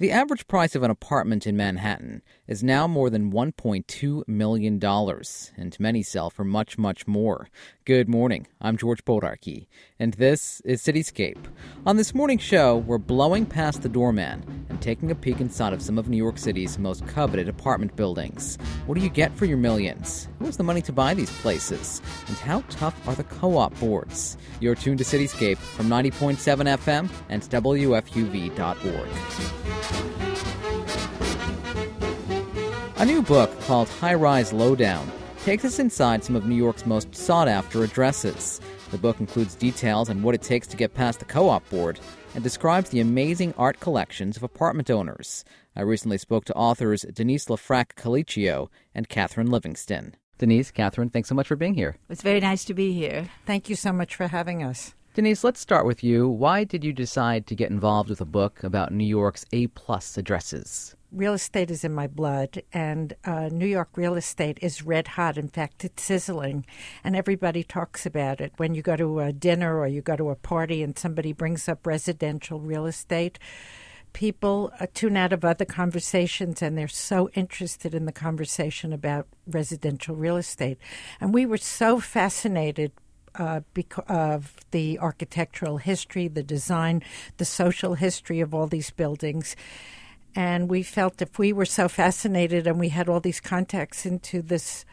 [0.00, 5.76] The average price of an apartment in Manhattan is now more than $1.2 million, and
[5.78, 7.50] many sell for much, much more.
[7.84, 8.46] Good morning.
[8.62, 9.66] I'm George Bodarky,
[10.00, 11.36] and this is Cityscape.
[11.84, 15.82] On this morning's show, we're blowing past the doorman and taking a peek inside of
[15.82, 18.56] some of New York City's most coveted apartment buildings.
[18.86, 20.26] What do you get for your millions?
[20.38, 22.00] Who has the money to buy these places?
[22.28, 24.38] And how tough are the co op boards?
[24.58, 26.38] You're tuned to Cityscape from 90.7
[26.78, 29.08] FM and WFUV.org.
[32.96, 35.12] A new book called High Rise Lowdown
[35.44, 38.60] takes us inside some of New York's most sought after addresses.
[38.90, 42.00] The book includes details on what it takes to get past the co op board
[42.34, 45.44] and describes the amazing art collections of apartment owners.
[45.76, 50.16] I recently spoke to authors Denise LeFrak Calicchio and Catherine Livingston.
[50.38, 51.98] Denise, Catherine, thanks so much for being here.
[52.08, 53.28] It's very nice to be here.
[53.46, 54.94] Thank you so much for having us.
[55.14, 56.28] Denise, let's start with you.
[56.28, 60.16] Why did you decide to get involved with a book about New York's A plus
[60.16, 60.96] addresses?
[61.12, 65.36] Real estate is in my blood, and uh, New York real estate is red hot.
[65.36, 66.66] In fact, it's sizzling,
[67.02, 68.52] and everybody talks about it.
[68.56, 71.68] When you go to a dinner or you go to a party and somebody brings
[71.68, 73.38] up residential real estate,
[74.12, 79.26] people uh, tune out of other conversations and they're so interested in the conversation about
[79.46, 80.78] residential real estate.
[81.20, 82.92] And we were so fascinated
[83.36, 87.02] uh, because of the architectural history, the design,
[87.36, 89.54] the social history of all these buildings.
[90.34, 94.42] And we felt if we were so fascinated and we had all these contacts into
[94.42, 94.84] this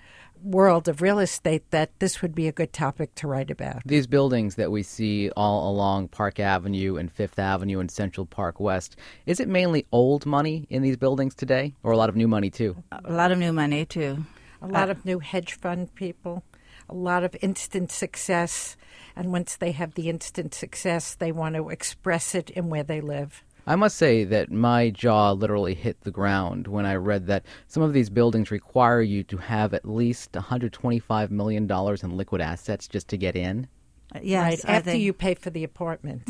[0.44, 3.82] world of real estate that this would be a good topic to write about.
[3.86, 8.60] These buildings that we see all along Park Avenue and Fifth Avenue and Central Park
[8.60, 12.28] West, is it mainly old money in these buildings today or a lot of new
[12.28, 12.84] money too?
[12.92, 14.26] A lot of new money too.
[14.62, 16.44] A lot uh, of new hedge fund people,
[16.90, 18.76] a lot of instant success.
[19.16, 23.02] And once they have the instant success, they want to express it in where they
[23.02, 23.44] live.
[23.68, 27.84] I must say that my jaw literally hit the ground when I read that some
[27.84, 33.10] of these buildings require you to have at least $125 million in liquid assets just
[33.10, 33.68] to get in.
[34.16, 35.04] Uh, yes, right, after think...
[35.04, 36.30] you pay for the apartment.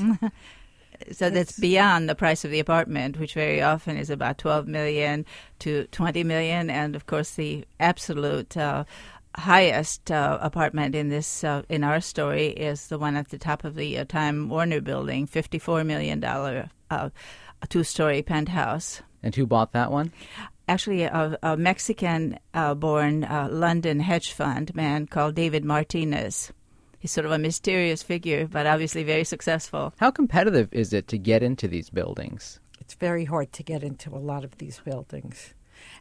[1.12, 5.24] so that's beyond the price of the apartment, which very often is about 12 million
[5.60, 8.84] to 20 million, and of course the absolute uh,
[9.36, 13.64] highest uh, apartment in this uh, in our story is the one at the top
[13.64, 17.10] of the uh, Time Warner Building, fifty-four million dollar uh,
[17.70, 19.02] two-story penthouse.
[19.24, 20.12] And who bought that one?
[20.68, 26.52] Actually, a, a Mexican-born uh, uh, London hedge fund man called David Martinez.
[27.00, 29.94] He's sort of a mysterious figure, but obviously very successful.
[29.98, 32.60] How competitive is it to get into these buildings?
[32.80, 35.54] It's very hard to get into a lot of these buildings.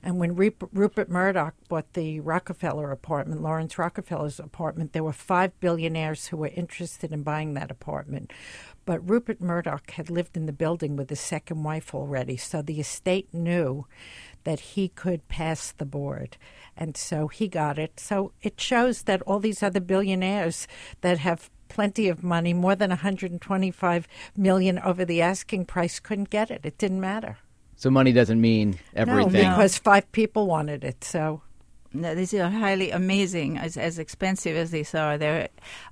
[0.07, 6.29] And when Rupert Murdoch bought the Rockefeller apartment, Lawrence Rockefeller's apartment, there were five billionaires
[6.29, 8.33] who were interested in buying that apartment.
[8.85, 12.79] But Rupert Murdoch had lived in the building with his second wife already, so the
[12.79, 13.87] estate knew
[14.45, 16.37] that he could pass the board.
[16.77, 17.99] And so he got it.
[17.99, 20.69] So it shows that all these other billionaires
[21.01, 24.07] that have plenty of money, more than 125
[24.37, 26.61] million over the asking price, couldn't get it.
[26.63, 27.39] It didn't matter.
[27.77, 29.43] So money doesn't mean everything.
[29.43, 31.05] No, because five people wanted it.
[31.05, 31.43] So
[31.93, 33.59] no, these are highly amazing.
[33.59, 35.49] As, as expensive as these are, there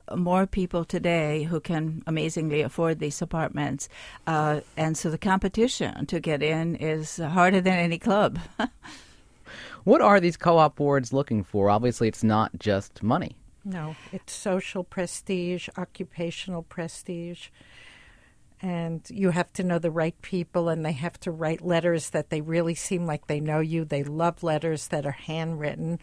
[0.08, 3.88] are more people today who can amazingly afford these apartments,
[4.26, 8.38] uh, and so the competition to get in is harder than any club.
[9.84, 11.70] what are these co-op boards looking for?
[11.70, 13.36] Obviously, it's not just money.
[13.64, 17.48] No, it's social prestige, occupational prestige
[18.64, 22.30] and you have to know the right people and they have to write letters that
[22.30, 25.98] they really seem like they know you they love letters that are handwritten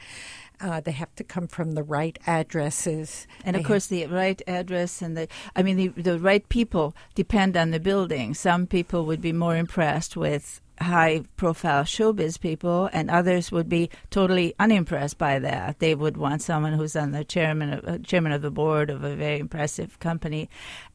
[0.59, 5.01] uh, they have to come from the right addresses and of course the right address
[5.01, 9.21] and the i mean the, the right people depend on the building some people would
[9.21, 15.39] be more impressed with high profile showbiz people, and others would be totally unimpressed by
[15.39, 15.79] that.
[15.79, 19.03] They would want someone who's on the chairman of, uh, chairman of the board of
[19.03, 20.49] a very impressive company.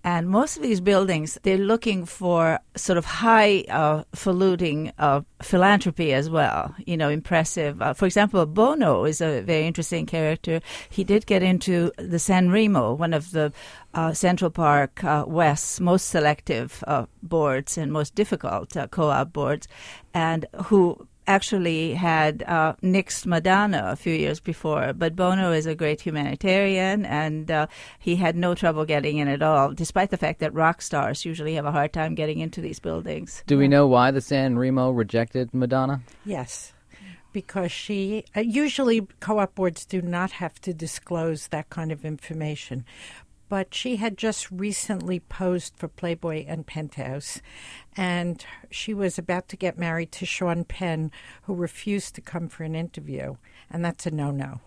[0.06, 6.14] And most of these buildings, they're looking for sort of high uh, faluting uh, philanthropy
[6.14, 7.82] as well, you know, impressive.
[7.82, 10.60] Uh, for example, Bono is a very interesting character.
[10.91, 13.53] He did get into the San Remo, one of the
[13.94, 19.66] uh, Central Park uh, West's most selective uh, boards and most difficult uh, co-op boards,
[20.14, 24.92] and who actually had uh, nixed Madonna a few years before.
[24.92, 27.66] But Bono is a great humanitarian, and uh,
[27.98, 31.54] he had no trouble getting in at all, despite the fact that rock stars usually
[31.54, 33.42] have a hard time getting into these buildings.
[33.46, 36.02] Do we know why the San Remo rejected Madonna?
[36.24, 36.72] Yes
[37.32, 42.82] because she uh, usually co-op boards do not have to disclose that kind of information
[43.48, 47.41] but she had just recently posed for Playboy and Penthouse,
[47.97, 51.10] and she was about to get married to Sean Penn,
[51.43, 53.37] who refused to come for an interview,
[53.71, 54.60] and that's a no no.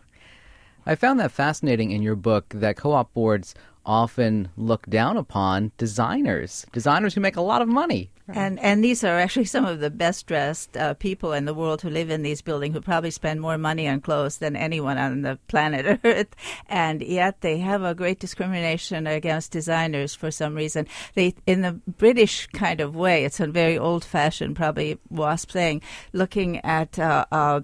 [0.86, 3.54] I found that fascinating in your book that co op boards
[3.86, 8.12] often look down upon designers, designers who make a lot of money.
[8.36, 11.81] And and these are actually some of the best dressed uh, people in the world
[11.81, 15.22] who live in these buildings who probably spend more money on clothes than anyone on
[15.22, 16.36] the planet Earth,
[16.68, 20.88] and yet they have a great discrimination against designers for some reason.
[21.16, 25.81] They in the British kind of way, it's a very old fashioned, probably wasp thing,
[26.14, 27.00] looking at.
[27.00, 27.62] Uh, uh,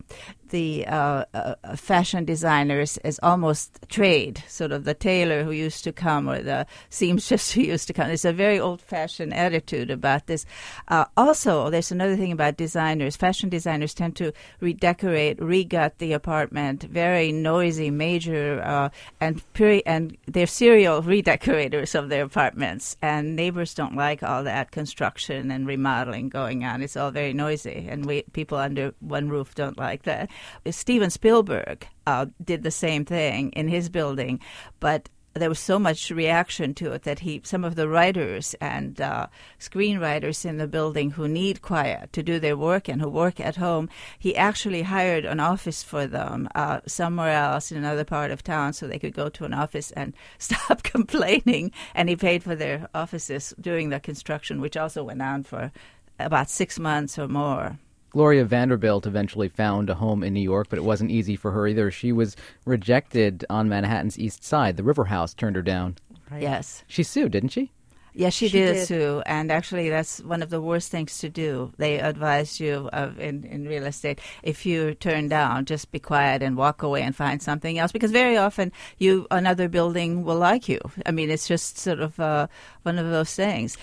[0.49, 5.91] the uh, uh, fashion designers as almost trade, sort of the tailor who used to
[5.91, 8.07] come or the seamstress who used to come.
[8.07, 10.45] There's a very old fashioned attitude about this.
[10.87, 13.15] Uh, also, there's another thing about designers.
[13.15, 20.17] Fashion designers tend to redecorate, regut the apartment, very noisy, major, uh, and peri- and
[20.27, 22.97] they're serial redecorators of their apartments.
[23.01, 26.81] And neighbors don't like all that construction and remodeling going on.
[26.81, 30.29] It's all very noisy, and we people under one roof don't like that.
[30.69, 34.39] Steven Spielberg uh, did the same thing in his building,
[34.79, 39.01] but there was so much reaction to it that he, some of the writers and
[39.01, 39.27] uh,
[39.59, 43.57] screenwriters in the building who need quiet to do their work and who work at
[43.57, 48.43] home, he actually hired an office for them uh, somewhere else in another part of
[48.43, 51.69] town so they could go to an office and stop complaining.
[51.93, 55.73] And he paid for their offices during the construction, which also went on for
[56.17, 57.77] about six months or more.
[58.15, 61.67] Gloria Vanderbilt eventually found a home in New York, but it wasn't easy for her
[61.67, 61.91] either.
[61.91, 64.77] She was rejected on Manhattan's East Side.
[64.77, 65.97] The River House turned her down.
[66.31, 66.41] Right.
[66.41, 66.85] Yes.
[66.87, 67.73] She sued, didn't she?
[68.13, 68.87] Yes, she, She did, did.
[68.87, 71.73] sue, and actually, that's one of the worst things to do.
[71.75, 76.41] They advise you of in, in real estate if you turn down, just be quiet
[76.41, 80.69] and walk away and find something else, because very often you another building will like
[80.69, 80.79] you.
[81.05, 82.47] I mean, it's just sort of uh,
[82.83, 83.75] one of those things.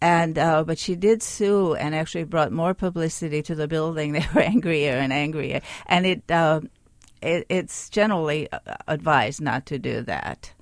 [0.00, 4.12] And uh, but she did sue and actually brought more publicity to the building.
[4.20, 6.62] They were angrier and angrier, and it, uh,
[7.20, 8.58] it it's generally uh,
[8.88, 10.52] advised not to do that.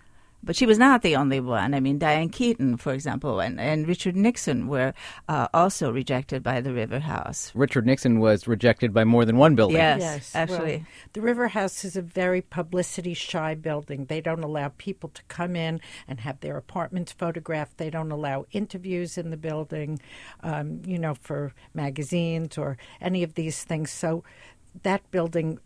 [0.43, 1.75] But she was not the only one.
[1.75, 4.95] I mean, Diane Keaton, for example, and, and Richard Nixon were
[5.29, 7.51] uh, also rejected by the River House.
[7.55, 9.79] Richard Nixon was rejected by more than one building.
[9.79, 10.87] Yes, well, actually.
[11.13, 14.05] the River House is a very publicity shy building.
[14.05, 17.79] They don't allow people to come in and have their apartments photographed.
[17.79, 19.99] They don't allow interviews in the building,
[20.43, 23.91] um, you know, for magazines or any of these things.
[23.91, 24.23] So
[24.83, 25.59] that building,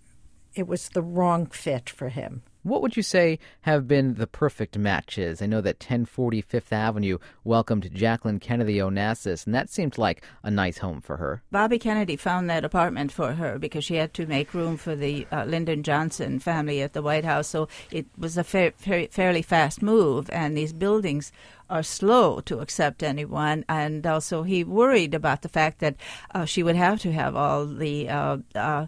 [0.54, 2.42] it was the wrong fit for him.
[2.64, 5.42] What would you say have been the perfect matches?
[5.42, 10.50] I know that 1040 Fifth Avenue welcomed Jacqueline Kennedy Onassis, and that seemed like a
[10.50, 11.42] nice home for her.
[11.50, 15.26] Bobby Kennedy found that apartment for her because she had to make room for the
[15.32, 17.48] uh, Lyndon Johnson family at the White House.
[17.48, 21.32] So it was a fair, fair, fairly fast move, and these buildings
[21.68, 23.64] are slow to accept anyone.
[23.68, 25.96] And also, he worried about the fact that
[26.32, 28.86] uh, she would have to have all the uh, uh,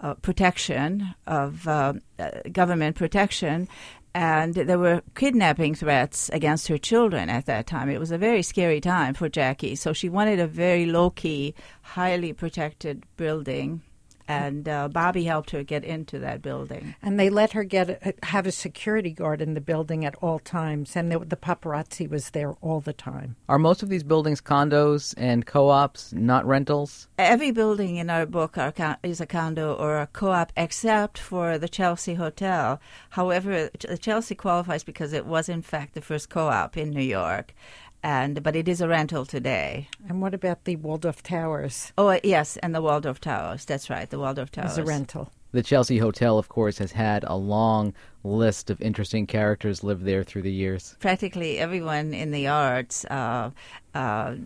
[0.00, 3.68] uh, protection of uh, uh, government protection.
[4.14, 7.88] And there were kidnapping threats against her children at that time.
[7.88, 9.76] It was a very scary time for Jackie.
[9.76, 13.82] So she wanted a very low key, highly protected building.
[14.28, 16.94] And uh, Bobby helped her get into that building.
[17.02, 20.94] And they let her get have a security guard in the building at all times,
[20.96, 23.36] and the, the paparazzi was there all the time.
[23.48, 27.08] Are most of these buildings condos and co ops, not rentals?
[27.18, 28.72] Every building in our book are,
[29.02, 32.80] is a condo or a co-op, except for the Chelsea Hotel.
[33.10, 37.54] However, the Chelsea qualifies because it was in fact the first co-op in New York,
[38.02, 39.88] and but it is a rental today.
[40.08, 43.64] And what about the Waldorf Towers Oh uh, yes, and the Waldorf Towers.
[43.64, 44.72] That's right, the Waldorf Towers.
[44.72, 45.30] as a rental?
[45.52, 47.94] The Chelsea Hotel, of course, has had a long
[48.28, 50.96] list of interesting characters lived there through the years.
[51.00, 53.50] Practically everyone in the arts, uh,
[53.94, 54.36] uh,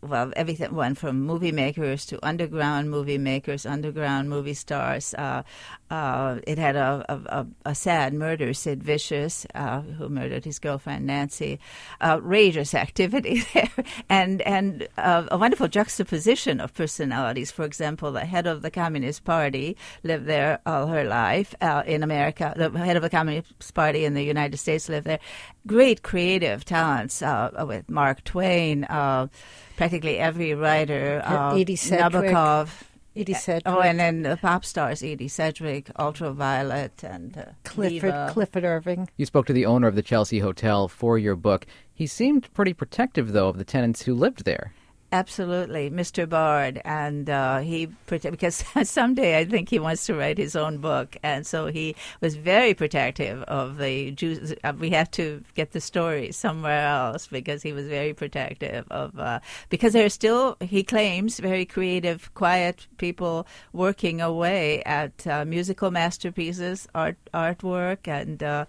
[0.00, 5.12] well, everyone from movie makers to underground movie makers, underground movie stars.
[5.14, 5.42] Uh,
[5.90, 11.06] uh, it had a, a, a, sad murder, Sid Vicious, uh, who murdered his girlfriend
[11.06, 11.60] Nancy.
[12.00, 13.70] Outrageous activity there,
[14.08, 17.50] and and uh, a wonderful juxtaposition of personalities.
[17.50, 22.02] For example, the head of the Communist Party lived there all her life uh, in
[22.02, 22.54] America.
[22.56, 25.20] The head of the Communist Party in the United States lived there.
[25.66, 28.84] Great creative talents uh, with Mark Twain.
[28.84, 29.28] Uh,
[29.76, 32.32] practically every writer, uh, Edie Sedgwick.
[32.32, 32.68] Nabokov.
[33.16, 38.28] Edie Sedgwick, Oh, and then the pop stars, Edie Sedgwick, Ultraviolet, and uh, Clifford Diva.
[38.34, 39.08] Clifford Irving.
[39.16, 41.64] You spoke to the owner of the Chelsea Hotel for your book.
[41.94, 44.74] He seemed pretty protective, though, of the tenants who lived there.
[45.16, 46.28] Absolutely, Mr.
[46.28, 51.16] Bard, and uh, he because someday I think he wants to write his own book,
[51.22, 54.54] and so he was very protective of the Jews.
[54.62, 59.18] Uh, we have to get the story somewhere else because he was very protective of
[59.18, 65.46] uh, because there are still he claims very creative, quiet people working away at uh,
[65.46, 68.66] musical masterpieces, art artwork, and uh,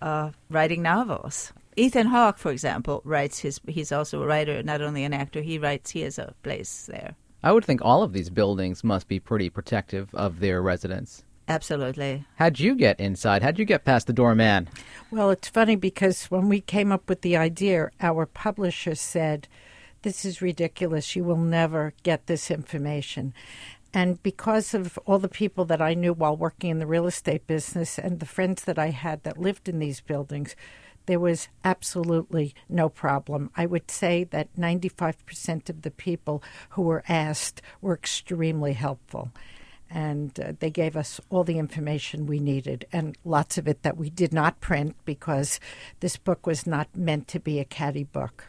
[0.00, 1.52] uh, writing novels.
[1.80, 3.58] Ethan Hawke, for example, writes his.
[3.66, 5.40] He's also a writer, not only an actor.
[5.40, 5.90] He writes.
[5.90, 7.14] He has a place there.
[7.42, 11.24] I would think all of these buildings must be pretty protective of their residents.
[11.48, 12.26] Absolutely.
[12.36, 13.42] How'd you get inside?
[13.42, 14.68] How'd you get past the doorman?
[15.10, 19.48] Well, it's funny because when we came up with the idea, our publisher said,
[20.02, 21.16] This is ridiculous.
[21.16, 23.32] You will never get this information.
[23.92, 27.46] And because of all the people that I knew while working in the real estate
[27.46, 30.54] business and the friends that I had that lived in these buildings,
[31.10, 33.50] there was absolutely no problem.
[33.56, 39.32] I would say that 95% of the people who were asked were extremely helpful.
[39.90, 43.96] And uh, they gave us all the information we needed, and lots of it that
[43.96, 45.58] we did not print because
[45.98, 48.44] this book was not meant to be a caddy book.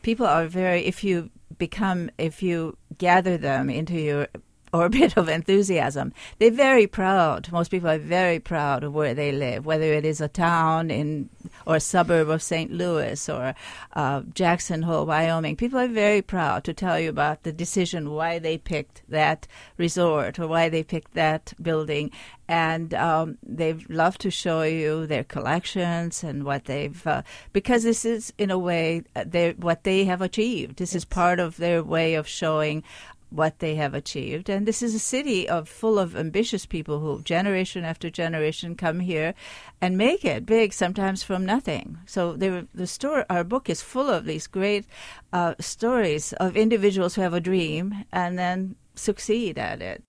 [0.00, 1.28] People are very, if you
[1.58, 4.26] become, if you gather them into your
[4.72, 6.12] orbit of enthusiasm.
[6.38, 7.50] They're very proud.
[7.52, 11.28] Most people are very proud of where they live, whether it is a town in
[11.66, 12.70] or a suburb of St.
[12.72, 13.54] Louis or
[13.94, 15.56] uh, Jackson Hole, Wyoming.
[15.56, 19.46] People are very proud to tell you about the decision why they picked that
[19.76, 22.10] resort or why they picked that building.
[22.48, 27.22] And um, they love to show you their collections and what they've, uh,
[27.52, 29.24] because this is in a way uh,
[29.58, 30.78] what they have achieved.
[30.78, 32.82] This is part of their way of showing
[33.30, 34.48] what they have achieved.
[34.48, 39.00] And this is a city of full of ambitious people who generation after generation come
[39.00, 39.34] here
[39.80, 41.98] and make it big, sometimes from nothing.
[42.06, 44.84] So the story, our book is full of these great
[45.32, 50.02] uh, stories of individuals who have a dream and then succeed at it.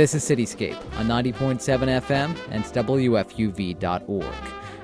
[0.00, 1.60] This is Cityscape on 90.7
[2.00, 4.34] FM and WFUV.org.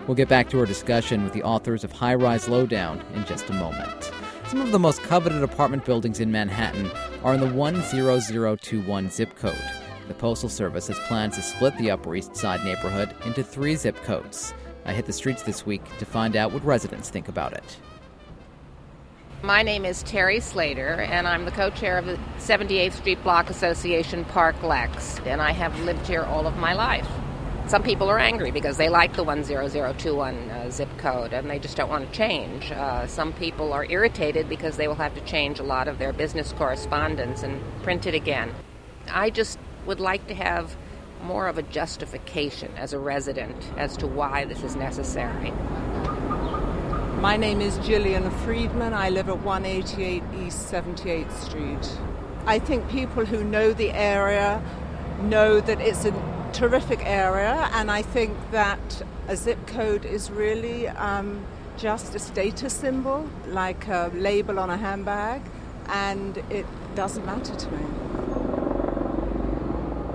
[0.06, 3.48] We'll get back to our discussion with the authors of High Rise Lowdown in just
[3.48, 4.12] a moment.
[4.48, 6.90] Some of the most coveted apartment buildings in Manhattan
[7.24, 9.56] are in the 10021 zip code.
[10.06, 13.96] The Postal Service has plans to split the Upper East Side neighborhood into three zip
[14.02, 14.52] codes.
[14.84, 17.78] I hit the streets this week to find out what residents think about it.
[19.42, 23.50] My name is Terry Slater, and I'm the co chair of the 78th Street Block
[23.50, 27.06] Association Park Lex, and I have lived here all of my life.
[27.66, 31.76] Some people are angry because they like the 10021 uh, zip code and they just
[31.76, 32.72] don't want to change.
[32.72, 36.12] Uh, some people are irritated because they will have to change a lot of their
[36.12, 38.54] business correspondence and print it again.
[39.10, 40.76] I just would like to have
[41.22, 45.52] more of a justification as a resident as to why this is necessary.
[47.26, 48.94] My name is Gillian Friedman.
[48.94, 51.98] I live at 188 East 78th Street.
[52.46, 54.62] I think people who know the area
[55.22, 56.12] know that it's a
[56.52, 61.44] terrific area, and I think that a zip code is really um,
[61.76, 65.42] just a status symbol, like a label on a handbag,
[65.88, 68.35] and it doesn't matter to me.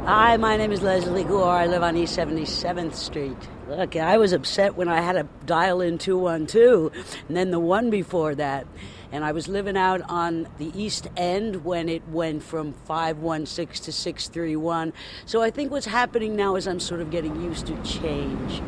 [0.06, 1.52] Hi, my name is Leslie Gore.
[1.52, 3.38] I live on East 77th Street.
[3.70, 6.92] Look, I was upset when I had to dial in 212
[7.28, 8.66] and then the one before that.
[9.12, 13.92] And I was living out on the East End when it went from 516 to
[13.92, 14.92] 631.
[15.28, 18.60] So I think what's happening now is I'm sort of getting used to change.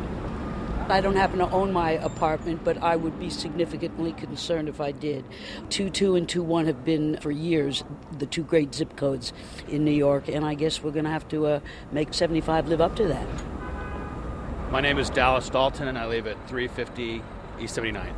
[0.86, 4.92] I don't happen to own my apartment, but I would be significantly concerned if I
[4.92, 5.24] did.
[5.70, 7.82] 22 and 21 have been for years
[8.18, 9.32] the two great zip codes
[9.66, 11.60] in New York, and I guess we're going to have to uh,
[11.90, 13.26] make 75 live up to that.
[14.70, 17.22] My name is Dallas Dalton, and I live at 350
[17.60, 18.12] East 79th.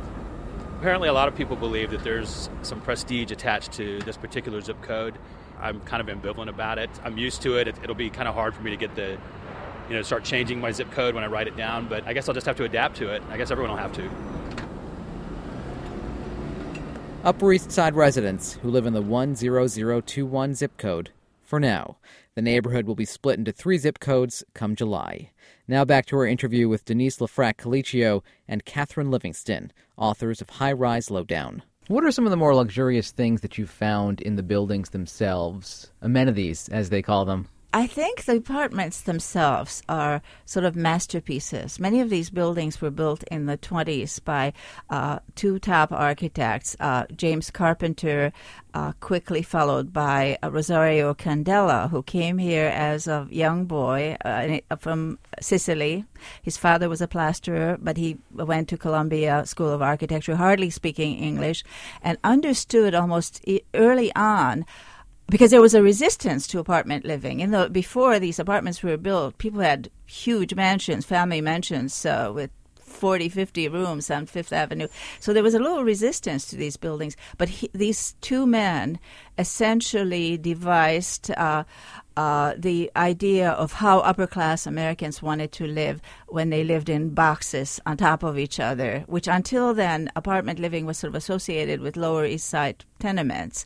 [0.79, 4.81] Apparently, a lot of people believe that there's some prestige attached to this particular zip
[4.81, 5.17] code.
[5.59, 6.89] I'm kind of ambivalent about it.
[7.03, 7.67] I'm used to it.
[7.67, 9.17] It'll be kind of hard for me to get the,
[9.89, 12.27] you know, start changing my zip code when I write it down, but I guess
[12.27, 13.21] I'll just have to adapt to it.
[13.29, 14.09] I guess everyone will have to.
[17.23, 21.11] Upper East Side residents who live in the 10021 zip code
[21.43, 21.97] for now.
[22.35, 25.31] The neighborhood will be split into three zip codes come July.
[25.67, 30.73] Now back to our interview with Denise LeFrak Calicchio and Catherine Livingston, authors of High
[30.73, 31.63] Rise Lowdown.
[31.87, 35.91] What are some of the more luxurious things that you've found in the buildings themselves?
[36.01, 37.47] Amenities, as they call them.
[37.77, 41.79] I think the apartments themselves are sort of masterpieces.
[41.79, 44.53] Many of these buildings were built in the 20s by
[44.89, 48.33] uh, two top architects, uh, James Carpenter,
[48.73, 54.57] uh, quickly followed by uh, Rosario Candela, who came here as a young boy uh,
[54.79, 56.03] from Sicily.
[56.41, 61.19] His father was a plasterer, but he went to Columbia School of Architecture, hardly speaking
[61.19, 61.63] English,
[62.01, 64.65] and understood almost early on
[65.29, 67.39] because there was a resistance to apartment living.
[67.39, 72.49] In the before these apartments were built, people had huge mansions, family mansions uh, with
[72.97, 74.87] 40, 50 rooms on Fifth Avenue.
[75.19, 77.15] So there was a little resistance to these buildings.
[77.37, 78.99] But he, these two men
[79.37, 81.63] essentially devised uh,
[82.15, 87.09] uh, the idea of how upper class Americans wanted to live when they lived in
[87.13, 91.81] boxes on top of each other, which until then, apartment living was sort of associated
[91.81, 93.65] with Lower East Side tenements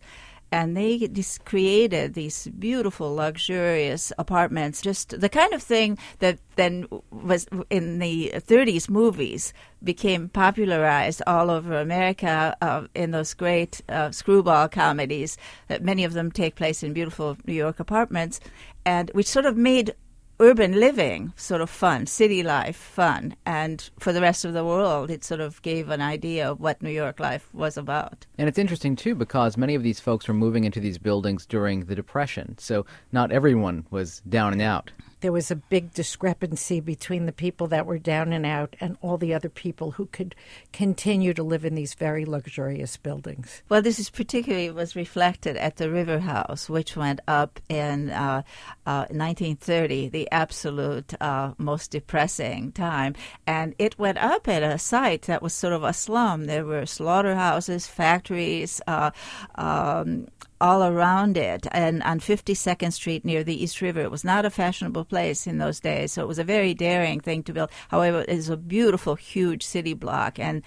[0.52, 4.82] and they just created these beautiful, luxurious apartments.
[4.82, 11.50] Just the kind of thing that then was in the 30s movies became popularized all
[11.50, 15.38] over America uh, in those great uh, screwball comedies.
[15.70, 18.42] That many of them take place in beautiful New York apartments,
[18.86, 19.96] and which sort of made
[20.42, 25.12] urban living sort of fun, city life fun, and for the rest of the world,
[25.12, 28.26] it sort of gave an idea of what New York life was about.
[28.38, 31.86] And it's interesting too because many of these folks were moving into these buildings during
[31.86, 34.92] the Depression, so not everyone was down and out
[35.22, 39.18] there was a big discrepancy between the people that were down and out and all
[39.18, 40.36] the other people who could
[40.74, 43.62] continue to live in these very luxurious buildings.
[43.70, 48.42] Well, this is particularly was reflected at the River House, which went up in uh,
[48.86, 53.16] uh, 1930, the absolute uh, most depressing time,
[53.48, 56.46] and it went up at a site that was sort of a slum.
[56.46, 58.82] There were slaughterhouses, factories.
[58.88, 59.12] Uh,
[59.56, 60.28] um,
[60.62, 64.02] all around it and on 52nd Street near the East River.
[64.02, 67.20] It was not a fashionable place in those days, so it was a very daring
[67.20, 67.72] thing to build.
[67.90, 70.62] However, it is a beautiful, huge city block, and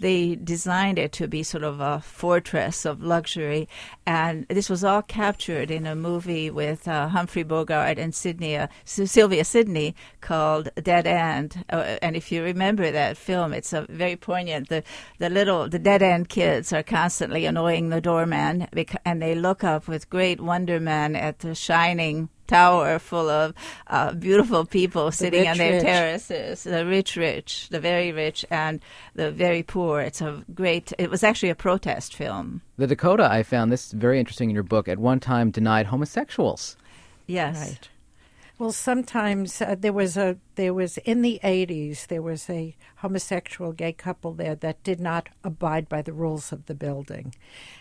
[0.00, 3.68] they designed it to be sort of a fortress of luxury.
[4.06, 8.66] And this was all captured in a movie with uh, Humphrey Bogart and Sydney, uh,
[8.84, 11.64] Sylvia Sidney called Dead End.
[11.70, 14.68] Uh, and if you remember that film, it's a very poignant.
[14.68, 14.82] The
[15.18, 18.68] the little the dead end kids are constantly annoying the doorman,
[19.04, 23.54] and they look up with great wonderment at the shining tower full of
[23.86, 25.82] uh, beautiful people sitting on their rich.
[25.82, 26.64] terraces.
[26.64, 28.80] The rich, rich, the very rich, and
[29.14, 30.00] the very poor.
[30.00, 30.92] It's a great.
[30.98, 32.62] It was actually a protest film.
[32.76, 34.88] The Dakota, I found this very interesting in your book.
[34.88, 36.76] At one time, denied homosexuals.
[37.26, 37.56] Yes.
[37.56, 37.88] Right.
[38.60, 43.72] Well, sometimes uh, there was a there was in the eighties there was a homosexual
[43.72, 47.34] gay couple there that did not abide by the rules of the building,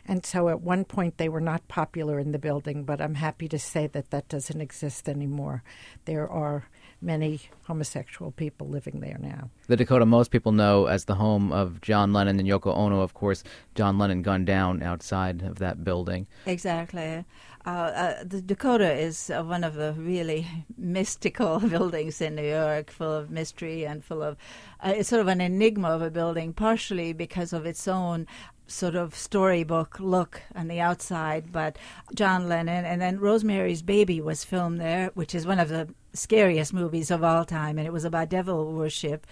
[0.05, 2.85] and so at one point they were not popular in the building.
[2.85, 5.63] But I'm happy to say that that doesn't exist anymore.
[6.05, 6.69] There are
[7.01, 9.49] many homosexual people living there now.
[9.67, 13.01] The Dakota most people know as the home of John Lennon and Yoko Ono.
[13.01, 13.43] Of course,
[13.75, 16.25] John Lennon gunned down outside of that building.
[16.45, 17.25] Exactly.
[17.65, 22.89] Uh, uh, the Dakota is uh, one of the really mystical buildings in New York,
[22.89, 24.37] full of mystery and full of.
[24.79, 28.27] Uh, it's sort of an enigma of a building, partially because of its own
[28.67, 31.51] sort of storybook look on the outside.
[31.51, 31.77] But
[32.15, 36.73] John Lennon and then Rosemary's Baby was filmed there, which is one of the scariest
[36.73, 39.27] movies of all time, and it was about devil worship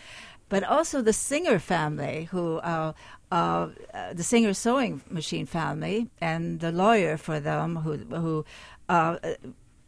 [0.50, 2.94] but also the Singer family, who uh,
[3.32, 3.70] uh,
[4.14, 8.46] the Singer sewing machine family, and the lawyer for them, who who.
[8.90, 9.18] Uh,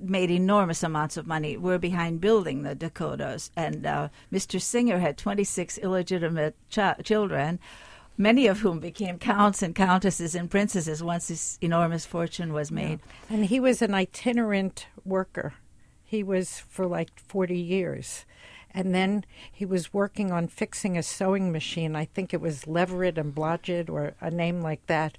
[0.02, 1.58] made enormous amounts of money.
[1.58, 4.62] Were behind building the Dakotas, and uh, Mr.
[4.62, 7.60] Singer had 26 illegitimate ch- children,
[8.18, 13.00] many of whom became counts and countesses and princesses once this enormous fortune was made.
[13.30, 13.36] Yeah.
[13.36, 15.54] And he was an itinerant worker.
[16.04, 18.26] He was for like 40 years.
[18.72, 21.96] And then he was working on fixing a sewing machine.
[21.96, 25.18] I think it was Leverett and Blodgett or a name like that.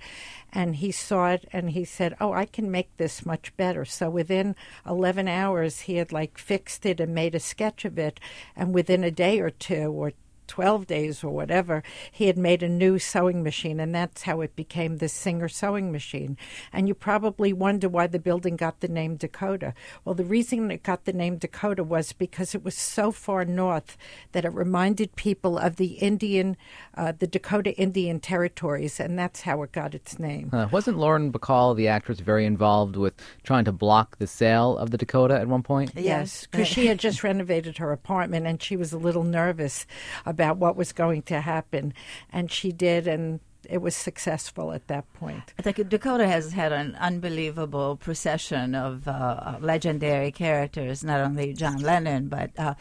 [0.52, 3.84] And he saw it and he said, Oh, I can make this much better.
[3.84, 4.54] So within
[4.86, 8.20] 11 hours, he had like fixed it and made a sketch of it.
[8.54, 10.12] And within a day or two or
[10.50, 14.56] 12 days or whatever, he had made a new sewing machine, and that's how it
[14.56, 16.36] became the Singer sewing machine.
[16.72, 19.74] And you probably wonder why the building got the name Dakota.
[20.04, 23.96] Well, the reason it got the name Dakota was because it was so far north
[24.32, 26.56] that it reminded people of the Indian,
[26.96, 30.50] uh, the Dakota Indian territories, and that's how it got its name.
[30.52, 34.90] Uh, wasn't Lauren Bacall, the actress, very involved with trying to block the sale of
[34.90, 35.92] the Dakota at one point?
[35.94, 39.86] Yes, because she had just renovated her apartment and she was a little nervous
[40.26, 41.92] about about what was going to happen.
[42.32, 45.52] And she did, and it was successful at that point.
[45.88, 52.50] Dakota has had an unbelievable procession of uh, legendary characters, not only John Lennon, but
[52.58, 52.74] uh,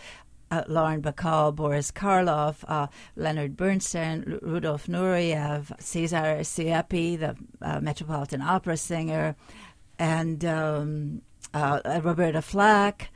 [0.51, 8.41] uh, Lauren Bacall, Boris Karloff, uh, Leonard Bernstein, Rudolf Nureyev, Cesare Siepi, the uh, Metropolitan
[8.41, 9.35] Opera singer,
[9.99, 11.21] and um,
[11.53, 13.11] uh, Roberta Flack,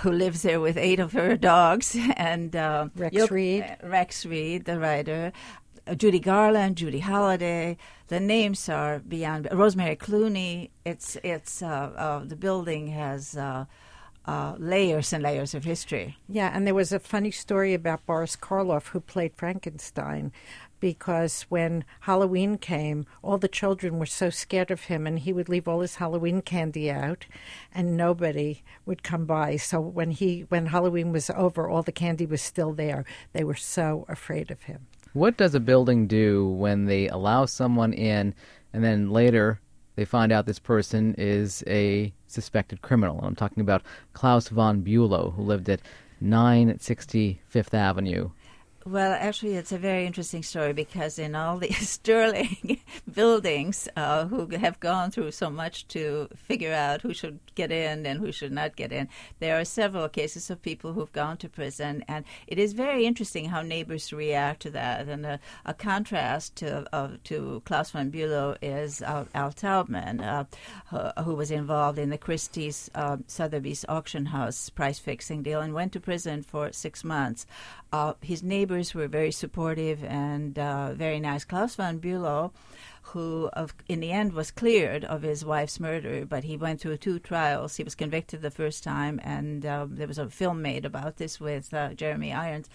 [0.00, 3.62] who lives there with eight of her dogs, and uh, Rex Reed.
[3.64, 5.32] uh, Rex Reed, the writer.
[5.86, 7.76] uh, Judy Garland, Judy Holliday.
[8.08, 9.48] The names are beyond.
[9.52, 10.70] Rosemary Clooney.
[10.84, 13.64] It's it's uh, uh, the building has uh,
[14.26, 16.16] uh, layers and layers of history.
[16.28, 20.32] Yeah, and there was a funny story about Boris Karloff, who played Frankenstein,
[20.80, 25.48] because when Halloween came, all the children were so scared of him, and he would
[25.48, 27.26] leave all his Halloween candy out,
[27.74, 29.56] and nobody would come by.
[29.56, 33.04] So when he when Halloween was over, all the candy was still there.
[33.32, 34.86] They were so afraid of him.
[35.12, 38.34] What does a building do when they allow someone in
[38.72, 39.60] and then later
[39.94, 43.20] they find out this person is a suspected criminal?
[43.22, 45.80] I'm talking about Klaus von Bülow, who lived at
[46.22, 48.30] 965th Avenue.
[48.88, 52.78] Well, actually, it's a very interesting story because in all the sterling
[53.12, 58.06] buildings uh, who have gone through so much to figure out who should get in
[58.06, 59.08] and who should not get in,
[59.40, 63.46] there are several cases of people who've gone to prison, and it is very interesting
[63.46, 65.08] how neighbors react to that.
[65.08, 66.86] And a, a contrast to
[67.24, 70.44] to Klaus von Bülow is uh, Al Taubman, uh,
[70.92, 75.74] who, who was involved in the Christie's uh, Sotheby's auction house price fixing deal and
[75.74, 77.46] went to prison for six months.
[77.96, 81.44] Uh, his neighbors were very supportive and uh, very nice.
[81.46, 82.52] Klaus von Bülow,
[83.10, 86.98] who of, in the end was cleared of his wife's murder, but he went through
[86.98, 87.76] two trials.
[87.76, 91.40] He was convicted the first time, and uh, there was a film made about this
[91.40, 92.68] with uh, Jeremy Irons.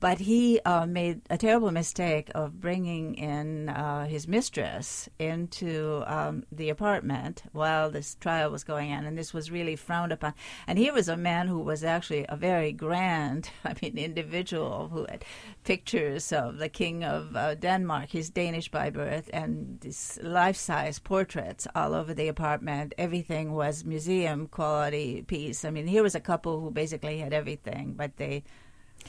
[0.00, 6.44] But he uh, made a terrible mistake of bringing in uh, his mistress into um,
[6.50, 10.34] the apartment while this trial was going on, and this was really frowned upon.
[10.66, 15.06] And he was a man who was actually a very grand, I mean, individual who
[15.08, 15.24] had
[15.64, 21.66] pictures of the King of uh, Denmark, he's Danish by birth, and these life-size portraits
[21.74, 22.94] all over the apartment.
[22.98, 25.64] Everything was museum quality piece.
[25.64, 28.44] I mean, here was a couple who basically had everything, but they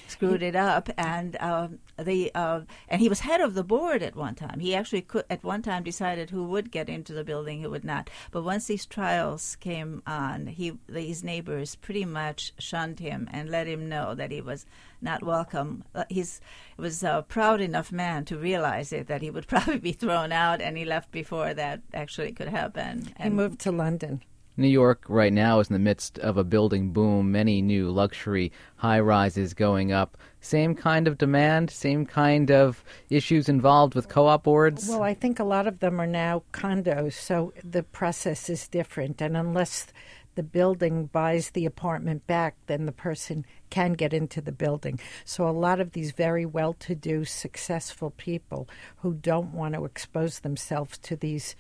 [0.08, 4.16] screwed it up and uh, the uh, and he was head of the board at
[4.16, 4.60] one time.
[4.60, 7.86] He actually could at one time decided who would get into the building who would
[7.86, 8.10] not.
[8.32, 13.68] But once these trials came on he his neighbors pretty much shunned him and let
[13.68, 14.66] him know that he was
[15.02, 15.84] not welcome.
[15.94, 16.42] Uh, he's
[16.78, 20.62] was a proud enough man to realize it that he would probably be thrown out
[20.62, 23.08] and he left before that actually could happen.
[23.22, 24.22] He moved to London.
[24.56, 28.52] New York right now is in the midst of a building boom, many new luxury
[28.76, 30.18] high rises going up.
[30.42, 34.88] Same kind of demand, same kind of issues involved with co op boards?
[34.88, 39.22] Well, I think a lot of them are now condos, so the process is different.
[39.22, 39.88] And unless
[40.36, 45.00] the building buys the apartment back, then the person can get into the building.
[45.26, 49.86] So a lot of these very well to do, successful people who don't want to
[49.86, 51.56] expose themselves to these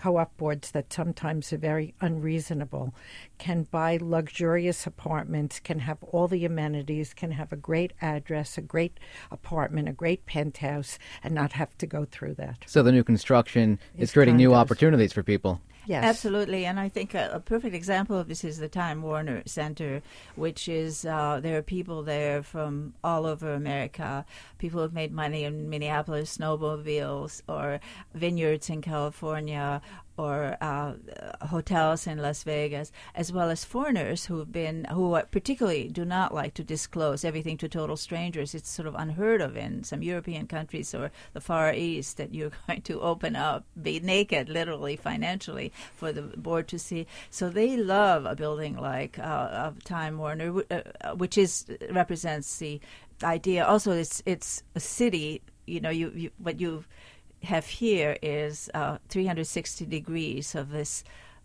[0.00, 2.94] co op boards that sometimes are very unreasonable
[3.38, 8.62] can buy luxurious apartments, can have all the amenities, can have a great address, a
[8.62, 8.98] great
[9.30, 12.64] apartment, a great penthouse, and not have to go through that.
[12.66, 14.56] so the new construction is It's creating new condos.
[14.62, 15.60] opportunities for people.
[15.86, 16.04] Yes.
[16.04, 20.02] Absolutely, and I think a, a perfect example of this is the Time Warner Center,
[20.36, 24.24] which is uh, there are people there from all over America.
[24.60, 27.80] People who've made money in Minneapolis, snowmobiles, or
[28.14, 29.80] vineyards in California,
[30.20, 30.92] or uh,
[31.46, 36.52] hotels in Las Vegas, as well as foreigners who've been who particularly do not like
[36.54, 38.54] to disclose everything to total strangers.
[38.54, 42.52] It's sort of unheard of in some European countries or the Far East that you're
[42.66, 47.06] going to open up, be naked, literally financially, for the board to see.
[47.30, 52.78] So they love a building like uh, of Time Warner, uh, which is represents the
[53.24, 53.64] idea.
[53.64, 55.42] Also, it's it's a city.
[55.66, 56.84] You know, you, you what you
[57.42, 61.04] have here is uh, 360 degrees of this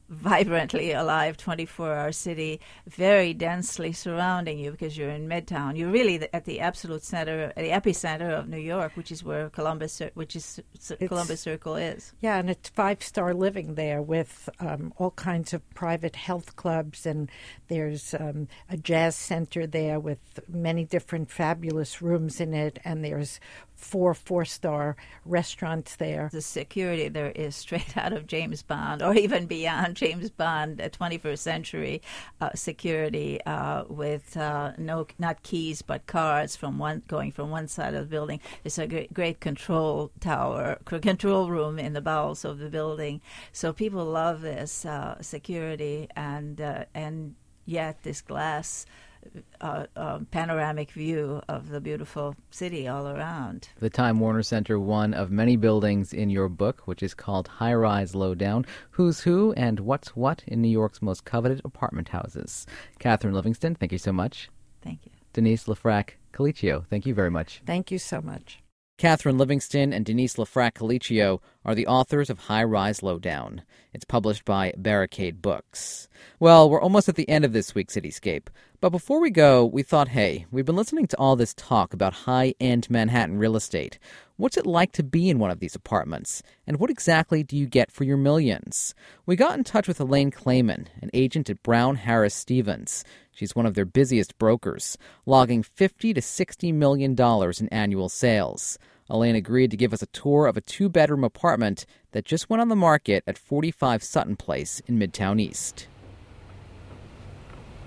[0.10, 5.78] vibrantly alive 24 hour city, very densely surrounding you because you're in Midtown.
[5.78, 9.50] You're really the, at the absolute center, the epicenter of New York, which is where
[9.50, 12.14] Columbus, which is It's- Columbus Circle is.
[12.22, 17.06] Yeah, and it's five star living there with um, all kinds of private health clubs,
[17.06, 17.30] and
[17.68, 23.40] there's um, a jazz center there with many different fabulous rooms in it, and there's
[23.76, 26.30] four four star restaurants there.
[26.32, 30.90] The security there is straight out of James Bond, or even beyond James Bond, a
[30.90, 32.02] 21st century
[32.42, 37.68] uh, security uh, with uh, no not keys but cards from one going from one
[37.68, 38.40] side of the building.
[38.64, 43.22] It's a great, great control tower, control room in the bowels of the building.
[43.52, 47.36] So people love this uh, security and uh, and
[47.66, 48.86] yet this glass
[49.62, 53.70] uh, uh, panoramic view of the beautiful city all around.
[53.80, 57.74] The Time Warner Center, one of many buildings in your book, which is called High
[57.74, 62.66] Rise Low Down Who's Who and What's What in New York's Most Coveted Apartment Houses.
[63.00, 64.50] Catherine Livingston, thank you so much.
[64.82, 65.12] Thank you.
[65.34, 67.62] Denise LeFrak Calicchio, thank you very much.
[67.66, 68.60] Thank you so much.
[68.98, 73.64] Catherine Livingston and Denise LeFrak Calicchio are the authors of High Rise Low Down.
[73.94, 76.08] It's published by Barricade Books.
[76.40, 78.48] Well, we're almost at the end of this week's Cityscape.
[78.86, 82.14] But before we go, we thought, hey, we've been listening to all this talk about
[82.30, 83.98] high end Manhattan real estate.
[84.38, 86.44] What's it like to be in one of these apartments?
[86.68, 88.94] And what exactly do you get for your millions?
[89.26, 93.04] We got in touch with Elaine Clayman, an agent at Brown Harris Stevens.
[93.32, 98.78] She's one of their busiest brokers, logging 50 to 60 million dollars in annual sales.
[99.10, 102.62] Elaine agreed to give us a tour of a two bedroom apartment that just went
[102.62, 105.88] on the market at 45 Sutton Place in Midtown East.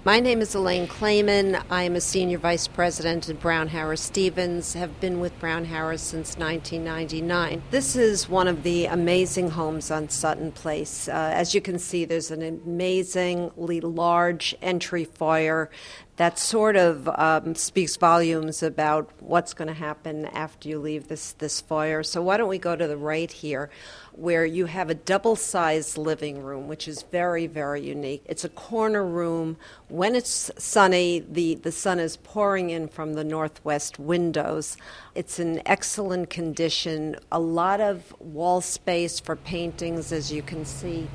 [0.05, 1.61] My name is Elaine Clayman.
[1.69, 4.75] I am a senior vice president at Brown Harris Stevens.
[4.75, 7.65] Have been with Brown Harris since 1999.
[7.73, 11.09] This is one of the amazing homes on Sutton Place.
[11.09, 15.69] Uh, as you can see, there's an amazingly large entry foyer
[16.18, 21.31] that sort of um, speaks volumes about what's going to happen after you leave this,
[21.35, 22.02] this foyer.
[22.02, 23.70] So, why don't we go to the right here,
[24.12, 28.24] where you have a double sized living room, which is very, very unique.
[28.26, 29.59] It's a corner room.
[29.88, 34.76] When it's sunny, the, the sun is pouring in from the northwest windows.
[35.14, 41.07] It's in excellent condition, a lot of wall space for paintings, as you can see.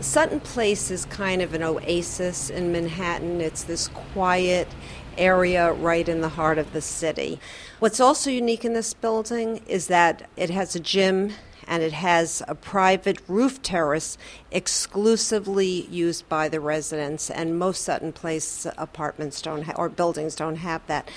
[0.00, 3.40] Sutton Place is kind of an oasis in Manhattan.
[3.40, 4.68] It's this quiet
[5.16, 7.40] area right in the heart of the city.
[7.78, 11.32] What's also unique in this building is that it has a gym
[11.66, 14.18] and it has a private roof terrace
[14.50, 20.56] exclusively used by the residents, and most Sutton Place apartments don't ha- or buildings don't
[20.56, 21.10] have that.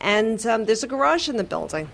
[0.00, 1.88] And um, there's a garage in the building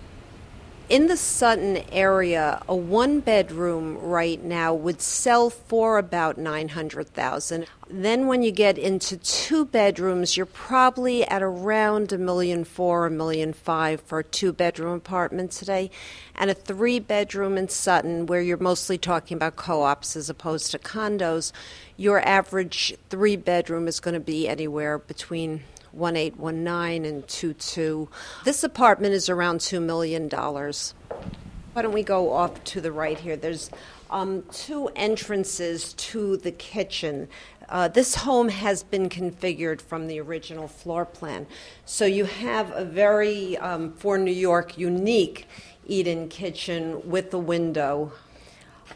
[0.87, 7.65] in the Sutton area, a one bedroom right now would sell for about 900,000.
[7.89, 13.11] Then when you get into two bedrooms, you're probably at around a million four, a
[13.11, 15.89] million five for a two bedroom apartment today.
[16.35, 20.71] And a three bedroom in Sutton, where you're mostly talking about co ops as opposed
[20.71, 21.51] to condos,
[21.97, 25.63] your average three bedroom is going to be anywhere between
[25.95, 28.09] 1819 and 22.
[28.43, 30.29] This apartment is around $2 million.
[30.29, 33.35] Why don't we go off to the right here?
[33.35, 33.69] There's
[34.09, 37.27] um, two entrances to the kitchen.
[37.67, 41.47] Uh, this home has been configured from the original floor plan.
[41.85, 45.47] So you have a very, um, for New York, unique
[45.87, 48.11] in kitchen with a window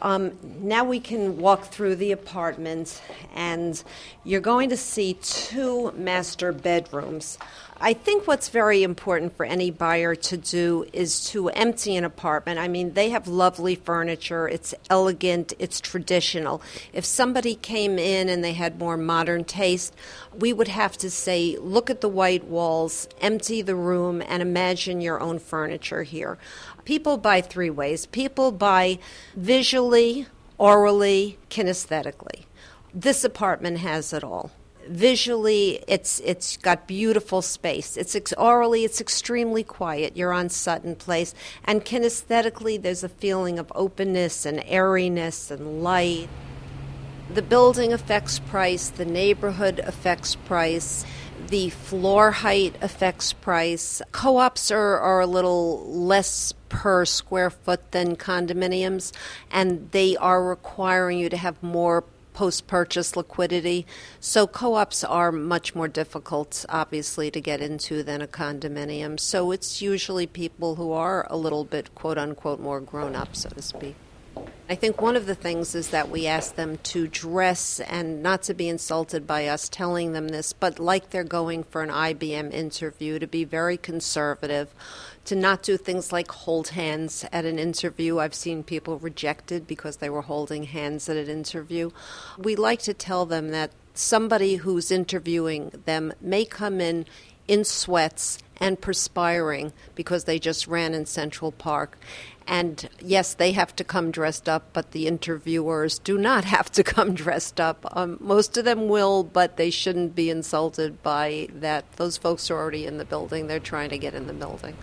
[0.02, 3.02] um, now we can walk through the apartment,
[3.34, 3.82] and
[4.24, 7.38] you're going to see two master bedrooms.
[7.82, 12.58] I think what's very important for any buyer to do is to empty an apartment.
[12.58, 16.60] I mean, they have lovely furniture, it's elegant, it's traditional.
[16.92, 19.94] If somebody came in and they had more modern taste,
[20.38, 25.00] we would have to say, look at the white walls, empty the room, and imagine
[25.00, 26.36] your own furniture here.
[26.90, 28.06] People buy three ways.
[28.06, 28.98] People buy
[29.36, 30.26] visually,
[30.58, 32.46] orally, kinesthetically.
[32.92, 34.50] This apartment has it all.
[34.88, 37.96] Visually it's it's got beautiful space.
[37.96, 40.16] It's ex- orally it's extremely quiet.
[40.16, 41.32] You're on sutton place.
[41.62, 46.28] And kinesthetically there's a feeling of openness and airiness and light.
[47.32, 48.88] The building affects price.
[48.88, 51.04] The neighborhood affects price
[51.48, 58.16] the floor height affects price co-ops are, are a little less per square foot than
[58.16, 59.12] condominiums
[59.50, 63.86] and they are requiring you to have more post purchase liquidity.
[64.18, 69.20] So co ops are much more difficult, obviously, to get into than a condominium.
[69.20, 73.50] So it's usually people who are a little bit, quote unquote, more grown up, so
[73.50, 73.94] to speak.
[74.68, 78.42] I think one of the things is that we ask them to dress and not
[78.42, 82.52] to be insulted by us telling them this, but like they're going for an IBM
[82.52, 84.72] interview, to be very conservative
[85.24, 88.18] to not do things like hold hands at an interview.
[88.18, 91.90] I've seen people rejected because they were holding hands at an interview.
[92.38, 97.06] We like to tell them that somebody who's interviewing them may come in
[97.50, 101.98] in sweats and perspiring because they just ran in Central Park.
[102.46, 106.84] And yes, they have to come dressed up, but the interviewers do not have to
[106.84, 107.84] come dressed up.
[107.96, 111.90] Um, most of them will, but they shouldn't be insulted by that.
[111.96, 114.76] Those folks are already in the building, they're trying to get in the building.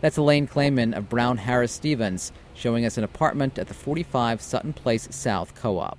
[0.00, 4.72] That's Elaine Clayman of Brown Harris Stevens showing us an apartment at the 45 Sutton
[4.72, 5.98] Place South Co op.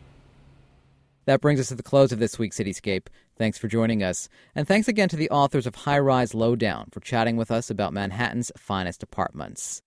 [1.25, 3.07] That brings us to the close of this week's Cityscape.
[3.37, 4.29] Thanks for joining us.
[4.55, 7.93] And thanks again to the authors of High Rise Lowdown for chatting with us about
[7.93, 9.81] Manhattan's finest apartments.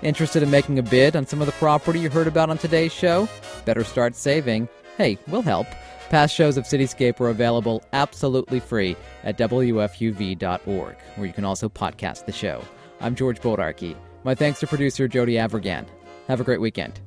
[0.00, 2.92] Interested in making a bid on some of the property you heard about on today's
[2.92, 3.28] show?
[3.64, 4.68] Better start saving.
[4.96, 5.66] Hey, we'll help.
[6.08, 12.24] Past shows of Cityscape are available absolutely free at WFUV.org, where you can also podcast
[12.24, 12.62] the show.
[13.00, 13.94] I'm George Bodarky.
[14.24, 15.86] My thanks to producer Jody Avirgan.
[16.26, 17.00] Have a great weekend.